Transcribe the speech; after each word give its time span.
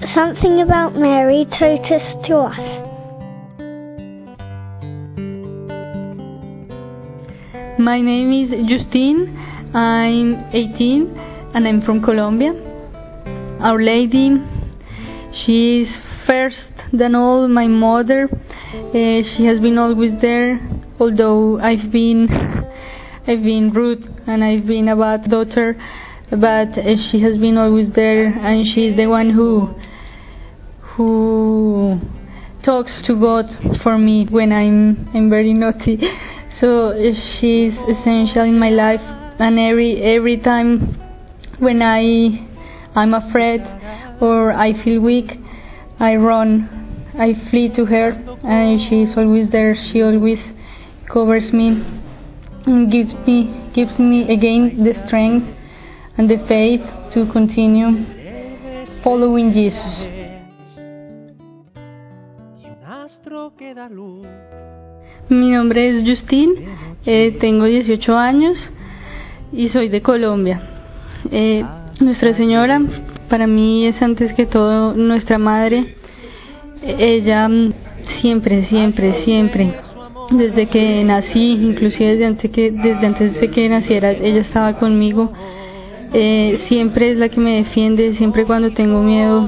Something 0.00 0.60
about 0.60 0.96
Mary 0.96 1.46
taught 1.56 1.92
us 1.92 2.26
to 2.26 2.36
us. 2.38 2.58
My 7.78 8.00
name 8.00 8.32
is 8.32 8.50
Justine. 8.68 9.38
I'm 9.72 10.34
18 10.52 11.16
and 11.54 11.68
I'm 11.68 11.82
from 11.82 12.02
Colombia. 12.02 12.54
Our 13.60 13.80
Lady, 13.80 14.36
she 15.44 15.82
is 15.82 15.88
first 16.26 16.56
than 16.92 17.14
all 17.14 17.46
my 17.46 17.68
mother. 17.68 18.28
Uh, 18.32 18.92
she 18.92 19.46
has 19.46 19.60
been 19.60 19.78
always 19.78 20.20
there, 20.20 20.60
although 20.98 21.60
I've 21.60 21.92
been 21.92 22.28
I've 23.28 23.44
been 23.44 23.72
rude 23.72 24.04
and 24.26 24.42
I've 24.42 24.66
been 24.66 24.88
a 24.88 24.96
bad 24.96 25.30
daughter, 25.30 25.80
but 26.30 26.76
uh, 26.76 26.96
she 27.10 27.20
has 27.20 27.38
been 27.38 27.56
always 27.56 27.92
there, 27.94 28.26
and 28.26 28.66
she's 28.74 28.96
the 28.96 29.06
one 29.06 29.30
who 29.30 29.74
who 30.96 32.00
talks 32.62 32.92
to 33.06 33.18
God 33.20 33.44
for 33.82 33.98
me 33.98 34.26
when 34.30 34.52
I'm 34.52 35.08
I'm 35.14 35.28
very 35.28 35.52
naughty. 35.52 35.98
So 36.60 36.94
she's 37.38 37.74
essential 37.88 38.42
in 38.42 38.58
my 38.58 38.70
life, 38.70 39.02
and 39.38 39.58
every 39.58 40.02
every 40.02 40.38
time 40.38 40.98
when 41.58 41.82
I 41.82 42.46
I'm 42.94 43.12
afraid 43.14 43.60
or 44.20 44.52
I 44.52 44.72
feel 44.84 45.00
weak, 45.00 45.32
I 45.98 46.16
run, 46.16 46.68
I 47.18 47.34
flee 47.50 47.68
to 47.74 47.84
her, 47.86 48.12
and 48.44 48.80
she's 48.88 49.16
always 49.16 49.50
there. 49.50 49.76
She 49.90 50.02
always 50.02 50.38
covers 51.12 51.52
me 51.52 51.84
and 52.66 52.90
gives 52.90 53.14
me 53.26 53.70
gives 53.74 53.98
me 53.98 54.32
again 54.32 54.76
the 54.76 54.94
strength 55.06 55.48
and 56.16 56.30
the 56.30 56.38
faith 56.46 56.82
to 57.14 57.26
continue 57.32 58.06
following 59.02 59.52
Jesus. 59.52 60.23
Mi 65.28 65.50
nombre 65.50 65.90
es 65.90 66.08
Justine, 66.08 66.54
eh, 67.04 67.36
tengo 67.38 67.66
18 67.66 68.16
años 68.16 68.56
y 69.52 69.68
soy 69.68 69.90
de 69.90 70.00
Colombia. 70.00 70.62
Eh, 71.30 71.62
nuestra 72.00 72.32
Señora 72.32 72.80
para 73.28 73.46
mí 73.46 73.86
es 73.86 74.00
antes 74.00 74.32
que 74.32 74.46
todo 74.46 74.94
nuestra 74.94 75.36
madre. 75.36 75.96
Ella 76.82 77.50
siempre, 78.22 78.68
siempre, 78.68 79.20
siempre, 79.20 79.74
desde 80.30 80.66
que 80.70 81.04
nací, 81.04 81.52
inclusive 81.52 82.12
desde 82.12 82.24
antes, 82.24 82.50
que, 82.50 82.70
desde 82.70 83.06
antes 83.06 83.38
de 83.38 83.50
que 83.50 83.68
naciera, 83.68 84.12
ella 84.12 84.40
estaba 84.40 84.78
conmigo. 84.78 85.30
Eh, 86.14 86.58
siempre 86.68 87.10
es 87.10 87.18
la 87.18 87.28
que 87.28 87.38
me 87.38 87.56
defiende, 87.56 88.16
siempre 88.16 88.46
cuando 88.46 88.72
tengo 88.72 89.02
miedo, 89.02 89.46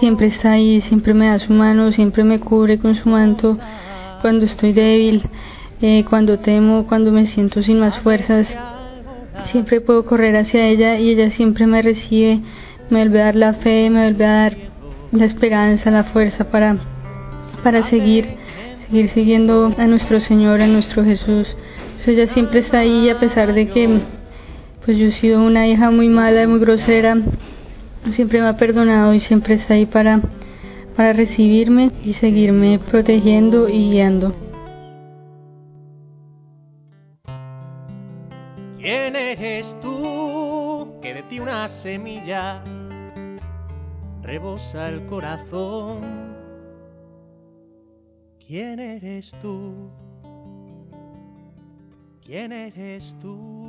siempre 0.00 0.28
está 0.28 0.52
ahí, 0.52 0.82
siempre 0.88 1.14
me 1.14 1.28
da 1.28 1.38
su 1.38 1.52
mano, 1.52 1.92
siempre 1.92 2.24
me 2.24 2.40
cubre 2.40 2.78
con 2.78 2.94
su 2.96 3.08
manto 3.08 3.56
cuando 4.20 4.46
estoy 4.46 4.72
débil, 4.72 5.22
eh, 5.80 6.04
cuando 6.08 6.38
temo, 6.38 6.86
cuando 6.86 7.12
me 7.12 7.26
siento 7.34 7.62
sin 7.62 7.80
más 7.80 7.98
fuerzas. 8.00 8.46
Siempre 9.50 9.80
puedo 9.80 10.04
correr 10.04 10.36
hacia 10.36 10.66
ella 10.68 10.98
y 10.98 11.10
ella 11.10 11.30
siempre 11.36 11.66
me 11.66 11.82
recibe, 11.82 12.40
me 12.90 13.00
vuelve 13.00 13.20
a 13.20 13.24
dar 13.26 13.36
la 13.36 13.54
fe, 13.54 13.90
me 13.90 14.04
vuelve 14.04 14.24
a 14.24 14.34
dar 14.34 14.56
la 15.12 15.24
esperanza, 15.26 15.90
la 15.90 16.04
fuerza 16.04 16.44
para, 16.50 16.76
para 17.62 17.82
seguir, 17.82 18.26
seguir 18.86 19.10
siguiendo 19.12 19.72
a 19.76 19.86
nuestro 19.86 20.20
Señor, 20.20 20.60
a 20.60 20.66
nuestro 20.66 21.04
Jesús. 21.04 21.46
Ella 22.06 22.26
siempre 22.28 22.60
está 22.60 22.80
ahí 22.80 23.08
a 23.08 23.18
pesar 23.18 23.54
de 23.54 23.68
que 23.68 24.00
pues 24.84 24.98
yo 24.98 25.06
he 25.06 25.20
sido 25.20 25.42
una 25.42 25.66
hija 25.66 25.90
muy 25.90 26.08
mala, 26.08 26.46
muy 26.46 26.60
grosera, 26.60 27.16
siempre 28.12 28.40
me 28.40 28.48
ha 28.48 28.56
perdonado 28.56 29.14
y 29.14 29.20
siempre 29.20 29.54
está 29.54 29.74
ahí 29.74 29.86
para, 29.86 30.20
para 30.96 31.12
recibirme 31.12 31.90
y 32.04 32.12
seguirme 32.12 32.78
protegiendo 32.78 33.68
y 33.68 33.90
guiando. 33.90 34.32
¿Quién 38.78 39.16
eres 39.16 39.78
tú 39.80 40.88
que 41.00 41.14
de 41.14 41.22
ti 41.22 41.40
una 41.40 41.68
semilla 41.68 42.62
rebosa 44.22 44.90
el 44.90 45.06
corazón? 45.06 46.34
¿Quién 48.46 48.78
eres 48.78 49.34
tú? 49.40 49.90
¿Quién 52.26 52.52
eres 52.52 53.16
tú? 53.20 53.63